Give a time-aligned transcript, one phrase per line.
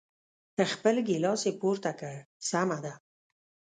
[0.73, 2.15] خپل ګیلاس یې پورته کړ،
[2.49, 2.93] سمه ده.